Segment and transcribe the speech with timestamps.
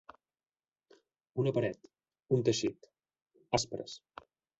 [1.43, 1.85] Una paret,
[2.37, 2.89] un teixit,
[3.59, 3.95] aspres.